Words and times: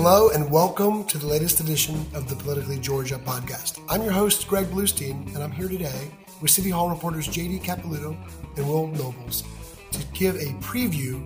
Hello, 0.00 0.30
and 0.30 0.48
welcome 0.48 1.02
to 1.06 1.18
the 1.18 1.26
latest 1.26 1.58
edition 1.58 2.06
of 2.14 2.28
the 2.28 2.36
Politically 2.36 2.78
Georgia 2.78 3.18
podcast. 3.18 3.82
I'm 3.88 4.00
your 4.04 4.12
host, 4.12 4.46
Greg 4.46 4.66
Bluestein, 4.66 5.26
and 5.34 5.38
I'm 5.42 5.50
here 5.50 5.66
today 5.66 6.12
with 6.40 6.52
City 6.52 6.70
Hall 6.70 6.88
reporters 6.88 7.26
JD 7.26 7.64
Capilouto 7.64 8.16
and 8.56 8.68
Will 8.68 8.86
Nobles 8.86 9.42
to 9.90 10.06
give 10.14 10.36
a 10.36 10.54
preview 10.60 11.20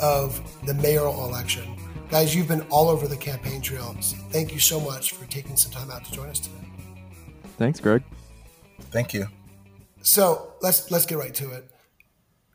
of 0.00 0.40
the 0.64 0.72
mayoral 0.72 1.26
election. 1.26 1.76
Guys, 2.08 2.34
you've 2.34 2.48
been 2.48 2.62
all 2.70 2.88
over 2.88 3.06
the 3.06 3.18
campaign 3.18 3.60
trails. 3.60 4.14
Thank 4.30 4.50
you 4.50 4.60
so 4.60 4.80
much 4.80 5.12
for 5.12 5.26
taking 5.26 5.54
some 5.54 5.70
time 5.70 5.90
out 5.90 6.02
to 6.06 6.10
join 6.10 6.30
us 6.30 6.40
today. 6.40 6.56
Thanks, 7.58 7.80
Greg. 7.80 8.02
Thank 8.90 9.12
you. 9.12 9.28
So 10.00 10.54
let's 10.62 10.90
let's 10.90 11.04
get 11.04 11.18
right 11.18 11.34
to 11.34 11.50
it. 11.50 11.70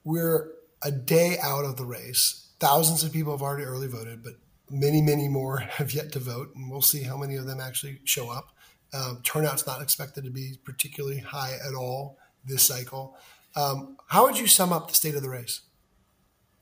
We're 0.03 0.53
a 0.81 0.89
day 0.89 1.37
out 1.39 1.65
of 1.65 1.77
the 1.77 1.85
race. 1.85 2.49
Thousands 2.59 3.03
of 3.03 3.13
people 3.13 3.31
have 3.31 3.43
already 3.43 3.65
early 3.65 3.87
voted, 3.87 4.23
but 4.23 4.33
Many, 4.71 5.01
many 5.01 5.27
more 5.27 5.57
have 5.57 5.93
yet 5.93 6.11
to 6.13 6.19
vote, 6.19 6.55
and 6.55 6.71
we'll 6.71 6.81
see 6.81 7.03
how 7.03 7.17
many 7.17 7.35
of 7.35 7.45
them 7.45 7.59
actually 7.59 7.99
show 8.05 8.29
up. 8.29 8.55
Um, 8.93 9.21
turnout's 9.23 9.67
not 9.67 9.81
expected 9.81 10.23
to 10.23 10.31
be 10.31 10.55
particularly 10.63 11.19
high 11.19 11.57
at 11.65 11.73
all 11.73 12.17
this 12.45 12.63
cycle. 12.63 13.17
Um, 13.55 13.97
how 14.07 14.25
would 14.25 14.37
you 14.37 14.47
sum 14.47 14.71
up 14.73 14.87
the 14.87 14.95
state 14.95 15.15
of 15.15 15.21
the 15.21 15.29
race? 15.29 15.61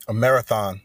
A 0.08 0.14
marathon. 0.14 0.82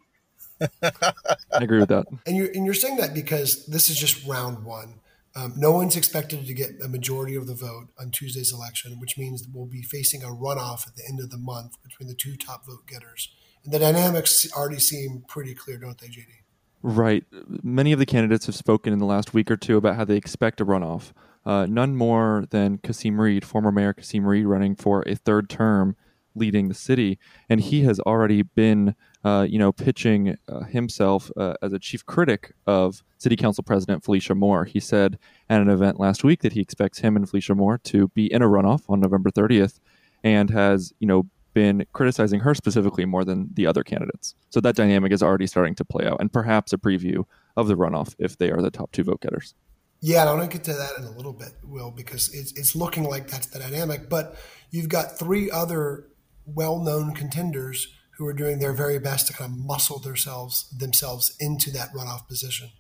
I 0.61 1.13
agree 1.53 1.81
with 1.81 1.89
that. 1.89 2.07
And 2.27 2.37
you're, 2.37 2.51
and 2.55 2.65
you're 2.65 2.75
saying 2.75 2.97
that 2.99 3.15
because 3.15 3.67
this 3.67 3.89
is 3.89 3.99
just 3.99 4.27
round 4.27 4.65
one. 4.65 5.01
Um, 5.37 5.53
no 5.57 5.73
one's 5.73 5.97
expected 5.97 6.47
to 6.47 6.55
get 6.55 6.71
a 6.83 6.89
majority 6.89 7.35
of 7.35 7.49
the 7.49 7.55
vote 7.55 7.89
on 7.99 8.11
Tuesday's 8.11 8.53
election, 8.53 9.01
which 9.01 9.19
means 9.19 9.47
we'll 9.53 9.67
be 9.67 9.83
facing 9.83 10.23
a 10.23 10.29
runoff 10.29 10.87
at 10.87 10.95
the 10.95 11.03
end 11.09 11.19
of 11.19 11.31
the 11.31 11.39
month 11.39 11.83
between 11.83 12.09
the 12.09 12.15
two 12.15 12.37
top 12.37 12.67
vote 12.67 12.87
getters. 12.87 13.31
And 13.65 13.73
the 13.73 13.81
dynamics 13.81 14.47
already 14.57 14.79
seem 14.79 15.25
pretty 15.27 15.55
clear, 15.55 15.79
don't 15.79 15.99
they, 15.99 16.07
JD? 16.07 16.44
Right. 16.87 17.25
Many 17.63 17.93
of 17.93 17.99
the 17.99 18.05
candidates 18.05 18.45
have 18.45 18.55
spoken 18.55 18.93
in 18.93 18.99
the 18.99 19.07
last 19.07 19.33
week 19.33 19.51
or 19.51 19.57
two 19.57 19.79
about 19.79 19.97
how 19.97 20.05
they 20.05 20.19
expect 20.19 20.61
a 20.61 20.67
runoff. 20.67 21.13
Uh, 21.47 21.65
none 21.65 21.97
more 21.97 22.45
than 22.51 22.77
Kasim 22.77 23.19
Reed, 23.19 23.43
former 23.43 23.73
Mayor 23.73 23.95
Kasim 23.95 24.27
Reed, 24.27 24.45
running 24.45 24.77
for 24.77 25.03
a 25.07 25.15
third 25.15 25.49
term 25.49 25.97
leading 26.35 26.69
the 26.69 26.75
city. 26.75 27.19
And 27.49 27.63
he 27.63 27.85
has 27.85 28.01
already 28.01 28.43
been, 28.43 28.97
uh, 29.25 29.47
you 29.49 29.59
know, 29.59 29.73
pitching 29.73 30.37
uh, 30.47 30.65
himself 30.65 31.31
uh, 31.39 31.55
as 31.63 31.73
a 31.73 31.79
chief 31.79 32.05
critic 32.05 32.53
of 32.67 33.03
City 33.17 33.37
Council 33.37 33.65
President 33.65 34.05
Felicia 34.05 34.35
Moore. 34.35 34.67
He 34.67 34.79
said 34.79 35.19
at 35.49 35.63
an 35.63 35.71
event 35.71 35.99
last 35.99 36.23
week 36.23 36.43
that 36.43 36.53
he 36.53 36.61
expects 36.61 36.99
him 36.99 37.17
and 37.17 37.27
Felicia 37.27 37.55
Moore 37.55 37.79
to 37.85 38.09
be 38.09 38.31
in 38.31 38.43
a 38.43 38.47
runoff 38.47 38.83
on 38.91 39.01
November 39.01 39.31
30th 39.31 39.81
and 40.23 40.51
has, 40.51 40.93
you 40.99 41.07
know, 41.07 41.25
been 41.55 41.87
criticizing 41.93 42.41
her 42.41 42.55
specifically 42.55 43.05
more 43.05 43.25
than 43.25 43.49
the 43.55 43.67
other 43.67 43.83
candidates. 43.83 44.35
So 44.51 44.61
that 44.61 44.77
dynamic 44.77 45.13
is 45.13 45.23
already 45.23 45.47
starting 45.47 45.75
to 45.77 45.85
play 45.85 46.07
out, 46.07 46.21
and 46.21 46.33
perhaps 46.33 46.73
a 46.73 46.79
preview 46.79 47.25
of 47.57 47.69
the 47.69 47.77
runoff 47.77 48.15
if 48.19 48.37
they 48.37 48.51
are 48.51 48.61
the 48.61 48.71
top 48.71 48.93
two 48.93 49.05
vote 49.05 49.21
getters. 49.21 49.55
Yeah, 50.01 50.21
and 50.21 50.29
I 50.29 50.35
want 50.35 50.51
to 50.51 50.59
get 50.59 50.65
to 50.65 50.75
that 50.75 50.99
in 50.99 51.05
a 51.05 51.11
little 51.11 51.33
bit, 51.33 51.53
Will, 51.63 51.91
because 51.91 52.35
it's 52.35 52.53
it's 52.53 52.77
looking 52.77 53.05
like 53.05 53.29
that's 53.29 53.47
the 53.47 53.59
dynamic. 53.59 54.11
But 54.11 54.37
you've 54.71 54.91
got 54.91 55.19
three 55.19 55.51
other 55.51 56.09
well-known 56.45 57.15
contenders 57.15 57.89
who 58.19 58.27
are 58.27 58.35
doing 58.35 58.59
their 58.59 58.75
very 58.75 58.99
best 58.99 59.27
to 59.29 59.33
kind 59.33 59.51
of 59.51 59.59
muscle 59.59 59.99
themselves 59.99 60.69
themselves 60.77 61.35
into 61.41 61.71
that 61.71 61.93
runoff 61.95 62.29
position. 62.29 62.71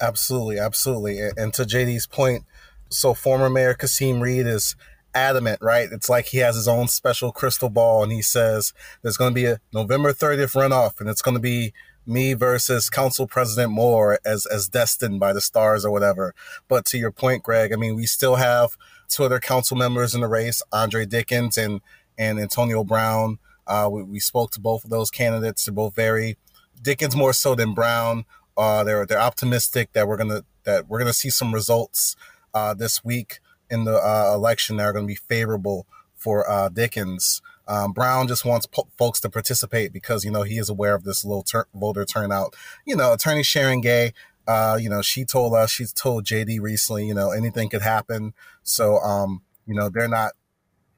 Absolutely, 0.00 0.58
absolutely. 0.58 1.18
And 1.18 1.52
to 1.54 1.64
JD's 1.64 2.06
point, 2.06 2.44
so 2.90 3.14
former 3.14 3.50
Mayor 3.50 3.74
Kasim 3.74 4.20
Reed 4.20 4.46
is 4.46 4.76
adamant, 5.14 5.60
right? 5.62 5.88
It's 5.90 6.08
like 6.08 6.26
he 6.26 6.38
has 6.38 6.56
his 6.56 6.68
own 6.68 6.88
special 6.88 7.32
crystal 7.32 7.70
ball 7.70 8.02
and 8.02 8.12
he 8.12 8.22
says 8.22 8.72
there's 9.02 9.16
going 9.16 9.30
to 9.30 9.34
be 9.34 9.46
a 9.46 9.60
November 9.72 10.12
30th 10.12 10.54
runoff 10.54 11.00
and 11.00 11.08
it's 11.08 11.22
going 11.22 11.36
to 11.36 11.40
be 11.40 11.72
me 12.06 12.34
versus 12.34 12.90
Council 12.90 13.26
President 13.26 13.72
Moore 13.72 14.18
as 14.24 14.46
as 14.46 14.68
destined 14.68 15.20
by 15.20 15.32
the 15.32 15.40
stars 15.40 15.84
or 15.84 15.90
whatever. 15.90 16.34
But 16.68 16.84
to 16.86 16.98
your 16.98 17.10
point, 17.10 17.42
Greg, 17.42 17.72
I 17.72 17.76
mean, 17.76 17.94
we 17.94 18.06
still 18.06 18.36
have 18.36 18.76
two 19.08 19.24
other 19.24 19.40
council 19.40 19.76
members 19.76 20.14
in 20.14 20.20
the 20.20 20.28
race, 20.28 20.62
Andre 20.72 21.06
Dickens 21.06 21.56
and 21.56 21.80
and 22.18 22.38
Antonio 22.38 22.84
Brown. 22.84 23.38
Uh, 23.66 23.88
we, 23.90 24.02
we 24.02 24.20
spoke 24.20 24.50
to 24.52 24.60
both 24.60 24.84
of 24.84 24.90
those 24.90 25.10
candidates. 25.10 25.64
They're 25.64 25.74
both 25.74 25.94
very 25.94 26.36
Dickens 26.80 27.16
more 27.16 27.32
so 27.32 27.54
than 27.54 27.72
Brown. 27.72 28.24
Uh, 28.56 28.84
they're 28.84 29.06
they're 29.06 29.18
optimistic 29.18 29.92
that 29.94 30.06
we're 30.06 30.16
gonna 30.16 30.44
that 30.64 30.88
we're 30.88 30.98
gonna 30.98 31.12
see 31.12 31.30
some 31.30 31.54
results 31.54 32.16
uh, 32.52 32.74
this 32.74 33.04
week 33.04 33.40
in 33.70 33.84
the 33.84 33.96
uh, 33.96 34.32
election 34.34 34.76
that 34.76 34.84
are 34.84 34.92
going 34.92 35.06
to 35.06 35.08
be 35.08 35.14
favorable 35.14 35.86
for 36.14 36.48
uh, 36.48 36.68
Dickens. 36.68 37.42
Um, 37.66 37.92
Brown 37.92 38.28
just 38.28 38.44
wants 38.44 38.66
po- 38.66 38.88
folks 38.96 39.20
to 39.20 39.30
participate 39.30 39.92
because 39.92 40.24
you 40.24 40.30
know 40.30 40.42
he 40.42 40.58
is 40.58 40.68
aware 40.68 40.94
of 40.94 41.04
this 41.04 41.24
low 41.24 41.42
ter- 41.42 41.66
voter 41.74 42.04
turnout. 42.04 42.54
You 42.86 42.96
know, 42.96 43.12
Attorney 43.12 43.42
Sharon 43.42 43.80
Gay, 43.80 44.12
uh, 44.46 44.78
you 44.80 44.88
know, 44.90 45.02
she 45.02 45.24
told 45.24 45.54
us, 45.54 45.70
she's 45.70 45.92
told 45.92 46.24
JD 46.24 46.60
recently, 46.60 47.06
you 47.06 47.14
know, 47.14 47.30
anything 47.30 47.68
could 47.68 47.82
happen. 47.82 48.34
So, 48.62 48.98
um, 48.98 49.42
you 49.66 49.74
know, 49.74 49.88
they're 49.88 50.08
not 50.08 50.32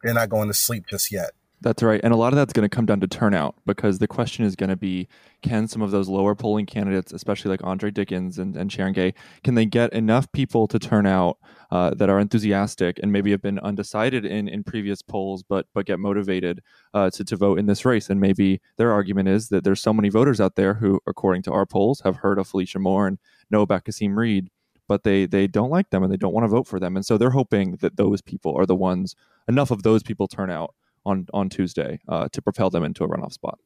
they're 0.03 0.15
not 0.15 0.29
going 0.29 0.49
to 0.49 0.55
sleep 0.55 0.87
just 0.87 1.13
yet. 1.13 1.31
That's 1.63 1.83
right. 1.83 2.01
And 2.05 2.13
a 2.13 2.17
lot 2.17 2.33
of 2.33 2.37
that's 2.37 2.53
going 2.53 2.69
to 2.69 2.75
come 2.75 2.87
down 2.87 3.01
to 3.01 3.07
turnout 3.07 3.57
because 3.65 3.99
the 3.99 4.07
question 4.07 4.45
is 4.45 4.57
going 4.57 4.69
to 4.69 4.77
be 4.77 5.09
can 5.43 5.69
some 5.69 5.81
of 5.81 5.91
those 5.91 6.09
lower 6.09 6.35
polling 6.35 6.67
candidates, 6.67 7.13
especially 7.13 7.51
like 7.51 7.65
Andre 7.65 7.91
Dickens 7.91 8.39
and, 8.39 8.57
and 8.57 8.71
Sharon 8.71 8.93
Gay, 8.93 9.15
can 9.43 9.55
they 9.55 9.65
get 9.65 9.93
enough 9.93 10.31
people 10.33 10.69
to 10.69 10.79
turn 10.79 11.07
out 11.07 11.39
uh, 11.71 11.91
that 11.95 12.09
are 12.09 12.21
enthusiastic 12.21 12.99
and 13.03 13.13
maybe 13.13 13.31
have 13.31 13.43
been 13.43 13.59
undecided 13.59 14.25
in, 14.25 14.49
in 14.49 14.65
previous 14.65 15.03
polls, 15.03 15.43
but 15.43 15.67
but 15.75 15.87
get 15.87 15.99
motivated 15.99 16.63
uh, 16.95 17.11
to, 17.11 17.25
to 17.25 17.37
vote 17.37 17.59
in 17.59 17.67
this 17.67 17.85
race? 17.85 18.11
And 18.11 18.21
maybe 18.21 18.61
their 18.77 18.93
argument 18.93 19.29
is 19.29 19.49
that 19.49 19.65
there's 19.65 19.83
so 19.83 19.93
many 19.93 20.09
voters 20.09 20.41
out 20.41 20.57
there 20.57 20.75
who, 20.75 21.01
according 21.07 21.43
to 21.43 21.53
our 21.53 21.67
polls, 21.67 22.01
have 22.05 22.17
heard 22.17 22.39
of 22.39 22.49
Felicia 22.49 22.79
Moore 22.79 23.07
and 23.07 23.19
know 23.51 23.63
about 23.63 23.85
Kasim 23.85 24.19
Reed, 24.19 24.51
but 24.89 25.03
they 25.05 25.27
they 25.27 25.47
don't 25.47 25.71
like 25.71 25.91
them 25.91 26.03
and 26.03 26.13
they 26.13 26.17
don't 26.17 26.35
want 26.35 26.45
to 26.45 26.49
vote 26.49 26.67
for 26.67 26.79
them. 26.79 26.97
And 26.97 27.05
so 27.05 27.19
they're 27.19 27.31
hoping 27.31 27.77
that 27.77 27.97
those 27.97 28.23
people 28.23 28.57
are 28.57 28.67
the 28.67 28.77
ones, 28.77 29.17
enough 29.49 29.71
of 29.71 29.83
those 29.83 30.03
people 30.03 30.29
turn 30.29 30.51
out 30.51 30.75
on 31.05 31.27
on 31.33 31.49
Tuesday 31.49 32.01
uh, 32.09 32.29
to 32.33 32.43
propel 32.43 32.71
them 32.71 32.85
into 32.85 33.05
a 33.05 33.09
runoff 33.09 33.33
spot. 33.33 33.59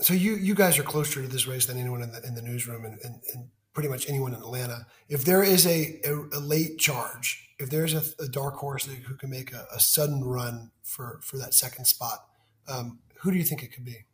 So 0.00 0.14
you 0.14 0.34
you 0.34 0.54
guys 0.54 0.78
are 0.78 0.84
closer 0.84 1.22
to 1.22 1.28
this 1.28 1.46
race 1.46 1.66
than 1.66 1.76
anyone 1.76 2.02
in 2.02 2.12
the, 2.12 2.24
in 2.24 2.34
the 2.34 2.42
newsroom 2.42 2.84
and, 2.84 2.98
and, 3.02 3.20
and 3.34 3.48
pretty 3.72 3.88
much 3.88 4.08
anyone 4.08 4.34
in 4.34 4.40
Atlanta. 4.40 4.86
If 5.08 5.24
there 5.24 5.42
is 5.42 5.66
a, 5.66 6.00
a, 6.04 6.38
a 6.38 6.40
late 6.40 6.78
charge, 6.78 7.50
if 7.58 7.70
there's 7.70 7.94
a, 7.94 8.02
a 8.22 8.28
dark 8.28 8.56
horse 8.56 8.86
who 8.86 9.14
can 9.14 9.30
make 9.30 9.52
a, 9.52 9.66
a, 9.74 9.80
sudden 9.80 10.24
run 10.24 10.70
for 10.82 11.20
for 11.22 11.36
that 11.38 11.54
second 11.54 11.86
spot, 11.86 12.26
um, 12.68 13.00
who 13.20 13.30
do 13.30 13.36
you 13.36 13.44
think 13.44 13.62
it 13.62 13.72
could 13.72 13.84
be? 13.84 14.04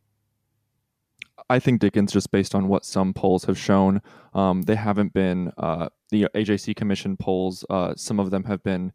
I 1.51 1.59
think 1.59 1.81
Dickens, 1.81 2.13
just 2.13 2.31
based 2.31 2.55
on 2.55 2.69
what 2.69 2.85
some 2.85 3.13
polls 3.13 3.45
have 3.45 3.59
shown, 3.59 4.01
um, 4.35 4.63
they 4.63 4.77
haven't 4.77 5.13
been 5.13 5.53
uh, 5.59 5.89
the 6.11 6.29
AJC 6.35 6.77
Commission 6.77 7.17
polls. 7.17 7.65
Uh, 7.69 7.95
some 7.97 8.21
of 8.21 8.31
them 8.31 8.45
have 8.45 8.63
been 8.63 8.93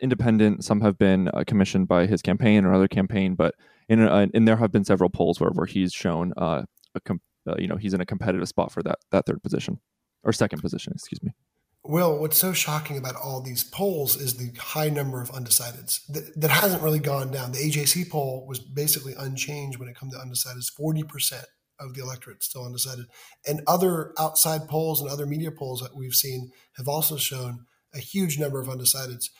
independent. 0.00 0.64
Some 0.64 0.80
have 0.80 0.98
been 0.98 1.28
uh, 1.28 1.44
commissioned 1.46 1.88
by 1.88 2.06
his 2.06 2.22
campaign 2.22 2.64
or 2.64 2.72
other 2.72 2.88
campaign, 2.88 3.34
but 3.34 3.54
in 3.88 4.00
uh, 4.00 4.26
and 4.32 4.46
there 4.46 4.56
have 4.56 4.72
been 4.72 4.84
several 4.84 5.10
polls 5.10 5.40
where, 5.40 5.50
where 5.50 5.66
he's 5.66 5.92
shown 5.92 6.32
uh, 6.36 6.62
a 6.94 7.00
com- 7.00 7.20
uh, 7.48 7.54
you 7.58 7.66
know 7.66 7.76
he's 7.76 7.94
in 7.94 8.00
a 8.00 8.06
competitive 8.06 8.48
spot 8.48 8.72
for 8.72 8.82
that 8.82 8.98
that 9.10 9.26
third 9.26 9.42
position 9.42 9.80
or 10.24 10.32
second 10.32 10.60
position, 10.60 10.92
excuse 10.94 11.22
me. 11.22 11.32
Will, 11.84 12.18
what's 12.18 12.36
so 12.36 12.52
shocking 12.52 12.98
about 12.98 13.16
all 13.16 13.40
these 13.40 13.64
polls 13.64 14.16
is 14.16 14.34
the 14.34 14.50
high 14.58 14.90
number 14.90 15.22
of 15.22 15.30
undecideds 15.30 16.04
that, 16.08 16.38
that 16.38 16.50
hasn't 16.50 16.82
really 16.82 16.98
gone 16.98 17.30
down. 17.30 17.52
The 17.52 17.58
AJC 17.58 18.10
poll 18.10 18.44
was 18.46 18.58
basically 18.58 19.14
unchanged 19.16 19.78
when 19.78 19.88
it 19.88 19.96
comes 19.96 20.12
to 20.14 20.20
undecideds, 20.20 20.70
forty 20.70 21.02
percent 21.02 21.46
of 21.80 21.94
the 21.94 22.02
electorate 22.02 22.42
still 22.42 22.66
undecided. 22.66 23.06
And 23.46 23.62
other 23.66 24.12
outside 24.18 24.68
polls 24.68 25.00
and 25.00 25.08
other 25.08 25.26
media 25.26 25.50
polls 25.50 25.80
that 25.80 25.96
we've 25.96 26.14
seen 26.14 26.50
have 26.76 26.88
also 26.88 27.16
shown 27.16 27.66
a 27.94 27.98
huge 27.98 28.38
number 28.38 28.60
of 28.60 28.66
undecideds. 28.66 29.30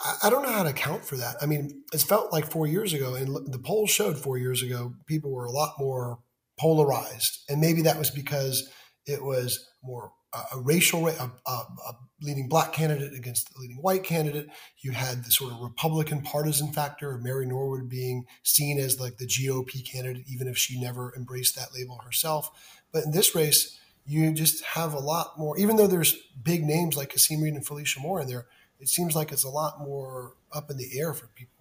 I, 0.00 0.16
I 0.24 0.30
don't 0.30 0.42
know 0.42 0.52
how 0.52 0.62
to 0.62 0.70
account 0.70 1.04
for 1.04 1.16
that. 1.16 1.36
I 1.40 1.46
mean, 1.46 1.82
it 1.92 2.00
felt 2.00 2.32
like 2.32 2.50
four 2.50 2.66
years 2.66 2.92
ago, 2.92 3.14
and 3.14 3.52
the 3.52 3.58
polls 3.58 3.90
showed 3.90 4.18
four 4.18 4.38
years 4.38 4.62
ago 4.62 4.94
people 5.06 5.30
were 5.30 5.46
a 5.46 5.52
lot 5.52 5.74
more 5.78 6.18
polarized, 6.60 7.40
and 7.48 7.60
maybe 7.60 7.82
that 7.82 7.98
was 7.98 8.10
because 8.10 8.70
it 9.06 9.22
was 9.22 9.66
more 9.82 10.12
uh, 10.32 10.44
a 10.52 10.60
racial, 10.60 11.08
a, 11.08 11.32
a, 11.46 11.50
a, 11.50 11.96
leading 12.22 12.48
black 12.48 12.72
candidate 12.72 13.14
against 13.14 13.52
the 13.52 13.58
leading 13.58 13.78
white 13.78 14.04
candidate. 14.04 14.46
You 14.82 14.92
had 14.92 15.24
the 15.24 15.30
sort 15.30 15.52
of 15.52 15.60
Republican 15.60 16.20
partisan 16.22 16.70
factor 16.72 17.14
of 17.14 17.22
Mary 17.22 17.46
Norwood 17.46 17.88
being 17.88 18.26
seen 18.42 18.78
as 18.78 19.00
like 19.00 19.16
the 19.16 19.26
GOP 19.26 19.84
candidate, 19.84 20.24
even 20.30 20.46
if 20.46 20.56
she 20.56 20.78
never 20.78 21.14
embraced 21.16 21.56
that 21.56 21.74
label 21.74 21.98
herself. 22.04 22.50
But 22.92 23.04
in 23.04 23.10
this 23.10 23.34
race, 23.34 23.80
you 24.04 24.32
just 24.32 24.62
have 24.64 24.92
a 24.92 24.98
lot 24.98 25.38
more, 25.38 25.58
even 25.58 25.76
though 25.76 25.86
there's 25.86 26.14
big 26.42 26.62
names 26.62 26.96
like 26.96 27.10
Kasim 27.10 27.42
Reed 27.42 27.54
and 27.54 27.66
Felicia 27.66 28.00
Moore 28.00 28.20
in 28.20 28.28
there, 28.28 28.46
it 28.78 28.88
seems 28.88 29.16
like 29.16 29.32
it's 29.32 29.44
a 29.44 29.48
lot 29.48 29.80
more 29.80 30.34
up 30.52 30.70
in 30.70 30.76
the 30.76 30.98
air 30.98 31.14
for 31.14 31.26
people. 31.28 31.59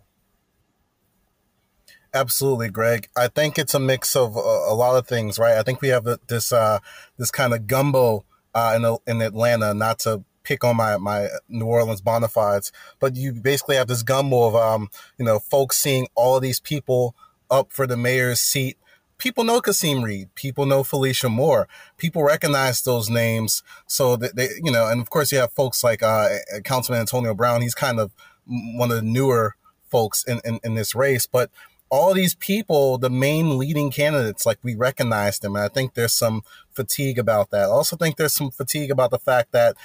Absolutely, 2.13 2.69
Greg. 2.69 3.07
I 3.15 3.27
think 3.27 3.59
it's 3.59 3.75
a 3.75 3.79
mix 3.79 4.15
of 4.15 4.35
a, 4.35 4.39
a 4.39 4.73
lot 4.73 4.97
of 4.97 5.07
things, 5.07 5.37
right? 5.37 5.57
I 5.57 5.63
think 5.63 5.81
we 5.81 5.89
have 5.89 6.07
this 6.27 6.51
uh, 6.51 6.79
this 7.17 7.29
kind 7.29 7.53
of 7.53 7.67
gumbo 7.67 8.25
uh, 8.55 8.73
in 8.75 8.97
in 9.15 9.21
Atlanta. 9.21 9.73
Not 9.73 9.99
to 9.99 10.23
pick 10.43 10.63
on 10.63 10.75
my 10.75 10.97
my 10.97 11.27
New 11.47 11.65
Orleans 11.65 12.01
bona 12.01 12.27
fides, 12.27 12.71
but 12.99 13.15
you 13.15 13.33
basically 13.33 13.75
have 13.75 13.87
this 13.87 14.01
gumbo 14.01 14.47
of 14.47 14.55
um, 14.55 14.89
you 15.19 15.25
know 15.25 15.37
folks 15.39 15.77
seeing 15.77 16.07
all 16.15 16.39
these 16.39 16.59
people 16.59 17.15
up 17.51 17.71
for 17.71 17.85
the 17.85 17.97
mayor's 17.97 18.39
seat. 18.39 18.77
People 19.19 19.43
know 19.43 19.61
Kasim 19.61 20.01
Reed. 20.03 20.33
People 20.33 20.65
know 20.65 20.83
Felicia 20.83 21.29
Moore. 21.29 21.67
People 21.97 22.23
recognize 22.23 22.81
those 22.81 23.09
names. 23.09 23.61
So 23.85 24.15
that 24.15 24.35
they, 24.35 24.47
you 24.63 24.71
know, 24.71 24.87
and 24.87 25.01
of 25.01 25.09
course 25.09 25.31
you 25.31 25.37
have 25.39 25.51
folks 25.51 25.83
like 25.83 26.01
uh, 26.01 26.29
Councilman 26.63 27.01
Antonio 27.01 27.35
Brown. 27.35 27.61
He's 27.61 27.75
kind 27.75 27.99
of 27.99 28.11
one 28.47 28.89
of 28.89 28.95
the 28.95 29.03
newer 29.03 29.55
folks 29.89 30.23
in, 30.23 30.39
in, 30.45 30.59
in 30.63 30.75
this 30.75 30.95
race, 30.95 31.25
but 31.25 31.49
all 31.89 32.13
these 32.13 32.35
people, 32.35 32.97
the 32.97 33.09
main 33.09 33.57
leading 33.57 33.91
candidates, 33.91 34.45
like 34.45 34.59
we 34.63 34.75
recognize 34.75 35.39
them. 35.39 35.55
And 35.55 35.65
I 35.65 35.67
think 35.67 35.93
there's 35.93 36.13
some 36.13 36.43
fatigue 36.71 37.17
about 37.17 37.49
that. 37.49 37.63
I 37.63 37.71
also 37.71 37.95
think 37.95 38.15
there's 38.15 38.33
some 38.33 38.51
fatigue 38.51 38.91
about 38.91 39.11
the 39.11 39.19
fact 39.19 39.51
that 39.51 39.75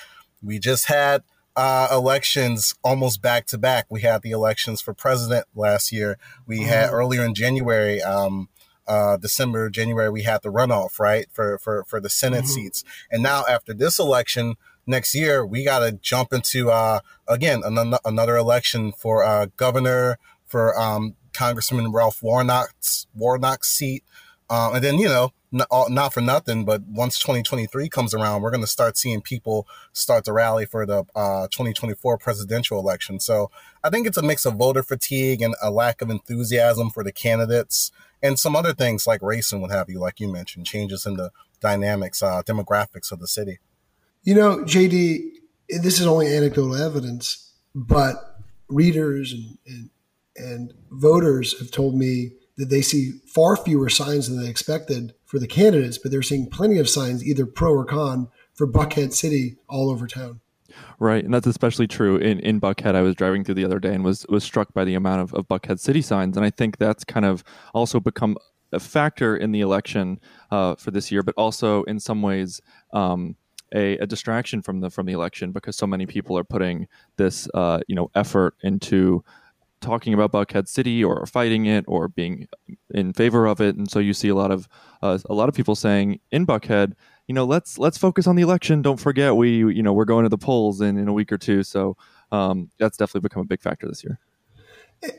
we 0.42 0.58
just 0.58 0.86
had 0.86 1.22
uh, 1.56 1.88
elections 1.90 2.74
almost 2.82 3.22
back 3.22 3.46
to 3.46 3.58
back. 3.58 3.86
We 3.88 4.02
had 4.02 4.22
the 4.22 4.32
elections 4.32 4.80
for 4.80 4.92
president 4.92 5.46
last 5.54 5.92
year. 5.92 6.18
We 6.46 6.60
mm-hmm. 6.60 6.68
had 6.68 6.90
earlier 6.90 7.24
in 7.24 7.34
January, 7.34 8.02
um, 8.02 8.48
uh, 8.86 9.16
December, 9.16 9.70
January, 9.70 10.10
we 10.10 10.24
had 10.24 10.42
the 10.42 10.50
runoff, 10.50 10.98
right, 10.98 11.26
for, 11.32 11.58
for, 11.58 11.84
for 11.84 12.00
the 12.00 12.10
Senate 12.10 12.44
mm-hmm. 12.44 12.52
seats. 12.52 12.84
And 13.10 13.22
now 13.22 13.44
after 13.48 13.72
this 13.72 13.98
election, 13.98 14.56
next 14.86 15.14
year, 15.14 15.46
we 15.46 15.64
got 15.64 15.78
to 15.78 15.92
jump 15.92 16.34
into, 16.34 16.70
uh, 16.70 17.00
again, 17.26 17.62
an- 17.64 17.96
another 18.04 18.36
election 18.36 18.92
for 18.92 19.24
uh, 19.24 19.46
governor, 19.56 20.18
for 20.44 20.78
um, 20.78 21.14
Congressman 21.34 21.92
Ralph 21.92 22.22
Warnock's 22.22 23.06
Warnock's 23.14 23.70
seat. 23.70 24.04
Um, 24.50 24.76
and 24.76 24.84
then, 24.84 24.98
you 24.98 25.08
know, 25.08 25.32
not, 25.54 25.68
not, 25.90 26.12
for 26.12 26.20
nothing, 26.20 26.64
but 26.64 26.82
once 26.82 27.18
2023 27.18 27.88
comes 27.88 28.12
around, 28.12 28.42
we're 28.42 28.50
going 28.50 28.60
to 28.60 28.66
start 28.66 28.98
seeing 28.98 29.20
people 29.22 29.66
start 29.92 30.24
to 30.24 30.32
rally 30.32 30.66
for 30.66 30.84
the 30.84 31.04
uh, 31.14 31.46
2024 31.48 32.18
presidential 32.18 32.78
election. 32.78 33.20
So 33.20 33.50
I 33.82 33.90
think 33.90 34.06
it's 34.06 34.16
a 34.16 34.22
mix 34.22 34.44
of 34.44 34.56
voter 34.56 34.82
fatigue 34.82 35.40
and 35.42 35.54
a 35.62 35.70
lack 35.70 36.02
of 36.02 36.10
enthusiasm 36.10 36.90
for 36.90 37.04
the 37.04 37.12
candidates 37.12 37.92
and 38.22 38.38
some 38.38 38.56
other 38.56 38.74
things 38.74 39.06
like 39.06 39.22
race 39.22 39.52
and 39.52 39.62
what 39.62 39.70
have 39.70 39.88
you, 39.88 40.00
like 40.00 40.18
you 40.18 40.30
mentioned, 40.30 40.66
changes 40.66 41.06
in 41.06 41.16
the 41.16 41.30
dynamics, 41.60 42.22
uh, 42.22 42.42
demographics 42.42 43.12
of 43.12 43.20
the 43.20 43.28
city. 43.28 43.58
You 44.24 44.34
know, 44.34 44.58
JD, 44.58 45.20
this 45.68 46.00
is 46.00 46.06
only 46.06 46.34
anecdotal 46.34 46.74
evidence, 46.74 47.52
but 47.74 48.40
readers 48.68 49.32
and, 49.32 49.58
and 49.66 49.90
and 50.36 50.72
voters 50.90 51.58
have 51.58 51.70
told 51.70 51.94
me 51.94 52.32
that 52.56 52.70
they 52.70 52.82
see 52.82 53.12
far 53.26 53.56
fewer 53.56 53.88
signs 53.88 54.28
than 54.28 54.40
they 54.40 54.48
expected 54.48 55.14
for 55.24 55.38
the 55.38 55.46
candidates, 55.46 55.98
but 55.98 56.10
they're 56.10 56.22
seeing 56.22 56.48
plenty 56.48 56.78
of 56.78 56.88
signs, 56.88 57.24
either 57.24 57.46
pro 57.46 57.72
or 57.72 57.84
con, 57.84 58.28
for 58.54 58.66
Buckhead 58.66 59.12
City 59.12 59.56
all 59.68 59.90
over 59.90 60.06
town. 60.06 60.40
Right, 60.98 61.24
and 61.24 61.32
that's 61.32 61.46
especially 61.46 61.86
true 61.86 62.16
in, 62.16 62.40
in 62.40 62.60
Buckhead. 62.60 62.94
I 62.94 63.02
was 63.02 63.14
driving 63.14 63.44
through 63.44 63.56
the 63.56 63.64
other 63.64 63.78
day 63.78 63.94
and 63.94 64.04
was 64.04 64.26
was 64.28 64.44
struck 64.44 64.72
by 64.72 64.84
the 64.84 64.94
amount 64.94 65.22
of, 65.22 65.34
of 65.34 65.48
Buckhead 65.48 65.78
City 65.78 66.02
signs, 66.02 66.36
and 66.36 66.44
I 66.44 66.50
think 66.50 66.78
that's 66.78 67.04
kind 67.04 67.26
of 67.26 67.44
also 67.72 68.00
become 68.00 68.36
a 68.72 68.80
factor 68.80 69.36
in 69.36 69.52
the 69.52 69.60
election 69.60 70.20
uh, 70.50 70.74
for 70.74 70.90
this 70.90 71.12
year, 71.12 71.22
but 71.22 71.34
also 71.36 71.84
in 71.84 72.00
some 72.00 72.22
ways 72.22 72.60
um, 72.92 73.36
a, 73.74 73.98
a, 73.98 74.06
distraction 74.06 74.62
from 74.62 74.80
the 74.80 74.90
from 74.90 75.06
the 75.06 75.12
election 75.12 75.52
because 75.52 75.76
so 75.76 75.86
many 75.86 76.06
people 76.06 76.36
are 76.36 76.44
putting 76.44 76.88
this 77.16 77.48
uh, 77.54 77.80
you 77.86 77.94
know 77.94 78.10
effort 78.14 78.54
into 78.62 79.24
talking 79.84 80.14
about 80.14 80.32
Buckhead 80.32 80.66
City 80.66 81.04
or 81.04 81.26
fighting 81.26 81.66
it 81.66 81.84
or 81.86 82.08
being 82.08 82.48
in 82.90 83.12
favor 83.12 83.46
of 83.46 83.60
it, 83.60 83.76
and 83.76 83.90
so 83.90 83.98
you 83.98 84.12
see 84.12 84.28
a 84.28 84.34
lot 84.34 84.50
of 84.50 84.68
uh, 85.02 85.18
a 85.28 85.34
lot 85.34 85.48
of 85.48 85.54
people 85.54 85.76
saying 85.76 86.20
in 86.32 86.46
Buckhead, 86.46 86.94
you 87.28 87.34
know, 87.34 87.44
let's 87.44 87.78
let's 87.78 87.98
focus 87.98 88.26
on 88.26 88.36
the 88.36 88.42
election. 88.42 88.82
Don't 88.82 88.98
forget 88.98 89.36
we 89.36 89.58
you 89.58 89.82
know 89.82 89.92
we're 89.92 90.04
going 90.04 90.24
to 90.24 90.28
the 90.28 90.38
polls 90.38 90.80
in 90.80 90.96
in 90.96 91.06
a 91.06 91.12
week 91.12 91.30
or 91.30 91.38
two, 91.38 91.62
so 91.62 91.96
um, 92.32 92.70
that's 92.78 92.96
definitely 92.96 93.28
become 93.28 93.42
a 93.42 93.46
big 93.46 93.62
factor 93.62 93.86
this 93.86 94.02
year. 94.02 94.18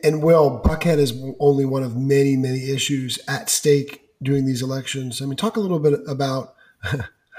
And 0.03 0.23
well, 0.23 0.61
Buckhead 0.63 0.97
is 0.97 1.13
only 1.39 1.65
one 1.65 1.83
of 1.83 1.95
many 1.95 2.35
many 2.35 2.71
issues 2.71 3.19
at 3.27 3.49
stake 3.49 4.09
during 4.21 4.45
these 4.45 4.61
elections. 4.61 5.21
I 5.21 5.25
mean, 5.25 5.37
talk 5.37 5.55
a 5.55 5.61
little 5.61 5.79
bit 5.79 5.99
about 6.07 6.55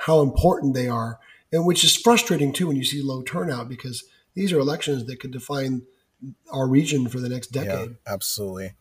how 0.07 0.21
important 0.23 0.75
they 0.75 0.89
are, 0.89 1.19
and 1.53 1.67
which 1.67 1.85
is 1.85 1.97
frustrating 1.97 2.53
too 2.53 2.69
when 2.69 2.77
you 2.77 2.85
see 2.85 3.03
low 3.03 3.23
turnout 3.23 3.69
because 3.69 4.05
these 4.35 4.53
are 4.53 4.59
elections 4.59 5.07
that 5.07 5.19
could 5.19 5.33
define 5.33 5.83
our 6.53 6.67
region 6.67 7.09
for 7.09 7.21
the 7.21 7.29
next 7.29 7.49
decade. 7.49 7.91
Yeah, 7.91 8.13
absolutely. 8.13 8.73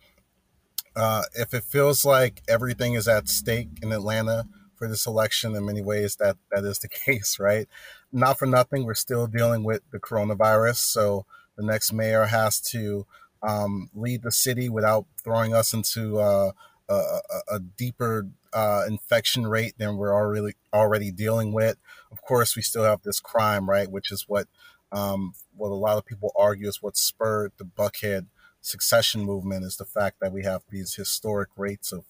Uh, 0.95 1.23
if 1.33 1.53
it 1.53 1.63
feels 1.63 2.05
like 2.05 2.41
everything 2.47 2.93
is 2.93 3.07
at 3.07 3.27
stake 3.27 3.69
in 3.81 3.91
Atlanta 3.91 4.47
for 4.75 4.87
this 4.87 5.05
election, 5.05 5.55
in 5.55 5.65
many 5.65 5.81
ways 5.81 6.15
that 6.17 6.37
that 6.51 6.63
is 6.63 6.79
the 6.79 6.87
case, 7.05 7.37
right? 7.39 7.67
Not 8.11 8.39
for 8.39 8.45
nothing, 8.45 8.85
we're 8.85 8.93
still 8.93 9.27
dealing 9.27 9.63
with 9.63 9.81
the 9.91 9.99
coronavirus, 9.99 10.77
so 10.77 11.25
the 11.57 11.65
next 11.65 11.91
mayor 11.91 12.25
has 12.25 12.59
to 12.61 13.05
um, 13.43 13.89
lead 13.93 14.23
the 14.23 14.31
city 14.31 14.69
without 14.69 15.05
throwing 15.23 15.53
us 15.53 15.73
into 15.73 16.19
uh, 16.19 16.51
a, 16.89 16.93
a, 16.93 17.55
a, 17.55 17.59
deeper 17.59 18.27
uh, 18.53 18.83
infection 18.87 19.47
rate 19.47 19.73
than 19.77 19.97
we're 19.97 20.13
already 20.13 20.55
already 20.73 21.11
dealing 21.11 21.53
with. 21.53 21.77
Of 22.11 22.21
course, 22.21 22.55
we 22.55 22.61
still 22.61 22.83
have 22.83 23.01
this 23.03 23.19
crime, 23.19 23.69
right, 23.69 23.89
which 23.89 24.11
is 24.11 24.25
what 24.27 24.47
um, 24.95 25.33
what 25.55 25.69
a 25.69 25.75
lot 25.75 25.97
of 25.97 26.05
people 26.05 26.31
argue 26.37 26.67
is 26.67 26.81
what 26.81 26.95
spurred 26.95 27.51
the 27.57 27.65
Buckhead 27.65 28.27
succession 28.61 29.21
movement 29.21 29.65
is 29.65 29.75
the 29.75 29.85
fact 29.85 30.19
that 30.21 30.31
we 30.31 30.43
have 30.43 30.63
these 30.69 30.95
historic 30.95 31.49
rates 31.57 31.91
of 31.91 32.05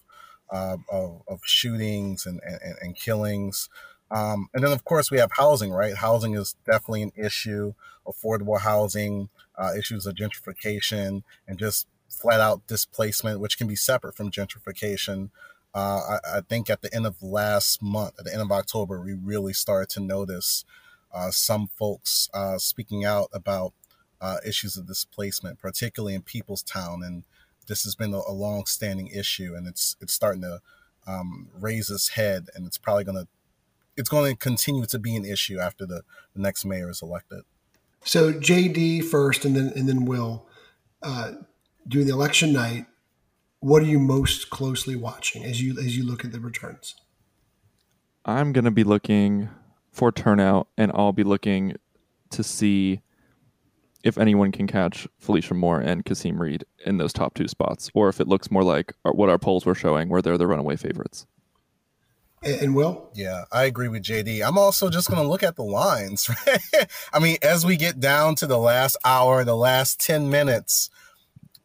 uh, 0.52 0.78
of, 0.92 1.24
of, 1.28 1.40
shootings 1.44 2.28
and, 2.28 2.40
and, 2.46 2.76
and 2.80 2.96
killings. 2.96 3.68
Um, 4.12 4.48
and 4.54 4.64
then, 4.64 4.72
of 4.72 4.86
course, 4.86 5.10
we 5.10 5.18
have 5.18 5.32
housing, 5.38 5.72
right? 5.72 5.96
Housing 5.96 6.36
is 6.36 6.56
definitely 6.68 7.02
an 7.02 7.12
issue, 7.18 7.74
affordable 8.08 8.60
housing, 8.60 9.30
uh, 9.58 9.72
issues 9.76 10.06
of 10.06 10.14
gentrification, 10.14 11.24
and 11.48 11.58
just 11.58 11.88
flat 12.10 12.40
out 12.40 12.68
displacement, 12.68 13.40
which 13.40 13.58
can 13.58 13.68
be 13.68 13.76
separate 13.76 14.16
from 14.16 14.30
gentrification. 14.30 15.32
Uh, 15.74 16.20
I, 16.24 16.38
I, 16.38 16.42
think 16.42 16.70
at 16.70 16.84
the 16.84 16.94
end 16.94 17.08
of 17.08 17.24
last 17.24 17.82
month, 17.82 18.20
at 18.20 18.26
the 18.26 18.32
end 18.32 18.44
of 18.44 18.52
October, 18.52 19.02
we 19.02 19.14
really 19.14 19.54
started 19.54 19.90
to 19.96 20.00
notice 20.00 20.64
uh, 21.16 21.32
some 21.32 21.68
folks 21.68 22.30
uh, 22.34 22.58
speaking 22.58 23.06
out 23.06 23.30
about 23.34 23.74
uh, 24.20 24.38
issues 24.46 24.76
of 24.76 24.86
displacement, 24.86 25.60
particularly 25.60 26.14
in 26.14 26.22
Peoplestown, 26.22 27.06
and 27.06 27.24
this 27.68 27.84
has 27.84 27.96
been 27.96 28.14
a, 28.14 28.22
a 28.28 28.34
long-standing 28.34 29.08
issue, 29.08 29.56
and 29.56 29.66
it's 29.68 29.96
it's 30.02 30.14
starting 30.14 30.42
to 30.42 30.60
um, 31.08 31.50
raise 31.58 31.90
its 31.90 32.10
head, 32.10 32.50
and 32.54 32.68
it's 32.68 32.78
probably 32.78 33.06
going 33.06 33.18
to 33.18 33.28
it's 33.98 34.10
going 34.10 34.32
to 34.32 34.38
continue 34.38 34.86
to 34.86 35.00
be 35.00 35.16
an 35.16 35.24
issue 35.24 35.58
after 35.58 35.86
the, 35.86 36.02
the 36.34 36.42
next 36.42 36.66
mayor 36.66 36.90
is 36.90 37.02
elected. 37.02 37.44
So 38.04 38.34
JD 38.34 39.06
first, 39.06 39.46
and 39.46 39.56
then 39.56 39.72
and 39.76 39.88
then 39.88 40.06
Will 40.06 40.46
uh, 41.02 41.32
during 41.88 42.08
the 42.08 42.14
election 42.14 42.54
night. 42.54 42.88
What 43.62 43.82
are 43.82 43.88
you 43.88 43.98
most 43.98 44.52
closely 44.52 44.96
watching 44.96 45.44
as 45.44 45.60
you 45.60 45.80
as 45.80 45.98
you 45.98 46.06
look 46.06 46.24
at 46.24 46.32
the 46.32 46.40
returns? 46.40 46.94
I'm 48.24 48.54
going 48.54 48.66
to 48.66 48.72
be 48.72 48.84
looking 48.84 49.50
for 49.96 50.12
turnout, 50.12 50.68
and 50.78 50.92
I'll 50.94 51.14
be 51.14 51.24
looking 51.24 51.76
to 52.32 52.44
see 52.44 53.02
if 54.04 54.18
anyone 54.18 54.52
can 54.52 54.68
catch 54.68 55.08
Felicia 55.18 55.54
Moore 55.54 55.80
and 55.80 56.04
Kasim 56.04 56.40
Reed 56.40 56.66
in 56.86 56.98
those 56.98 57.14
top 57.14 57.34
two 57.34 57.48
spots, 57.48 57.90
or 57.94 58.10
if 58.10 58.20
it 58.20 58.28
looks 58.28 58.52
more 58.52 58.64
like 58.64 58.94
what 59.04 59.30
our 59.30 59.40
polls 59.40 59.66
were 59.66 59.74
showing, 59.74 60.10
where 60.10 60.22
they're 60.22 60.38
the 60.38 60.48
runaway 60.48 60.76
favorites. 60.76 61.26
And 62.44 62.76
Will? 62.76 63.10
Yeah, 63.16 63.46
I 63.52 63.64
agree 63.64 63.88
with 63.88 64.04
JD. 64.04 64.46
I'm 64.46 64.58
also 64.58 64.90
just 64.90 65.10
going 65.10 65.22
to 65.22 65.28
look 65.28 65.42
at 65.42 65.56
the 65.56 65.64
lines. 65.64 66.30
Right? 66.46 66.88
I 67.12 67.20
mean, 67.20 67.38
as 67.42 67.66
we 67.66 67.78
get 67.78 68.00
down 68.00 68.36
to 68.36 68.46
the 68.46 68.60
last 68.60 68.98
hour, 69.04 69.44
the 69.44 69.56
last 69.56 70.00
10 70.02 70.30
minutes 70.30 70.90